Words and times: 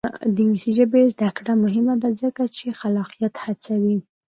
د 0.33 0.35
انګلیسي 0.39 0.71
ژبې 0.77 1.01
زده 1.13 1.29
کړه 1.37 1.53
مهمه 1.63 1.95
ده 2.01 2.09
ځکه 2.21 2.43
چې 2.55 2.77
خلاقیت 2.79 3.33
هڅوي. 3.45 3.97